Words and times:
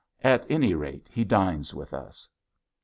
At 0.23 0.47
any 0.49 0.73
rate 0.73 1.09
he 1.13 1.23
dines 1.23 1.75
with 1.75 1.93
us. 1.93 2.27